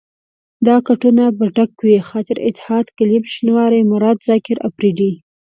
[0.67, 5.11] دا کټونه به ډک وو، خاطر، اتحاد، کلیم شینواری، مراد، زاکر اپرېدی.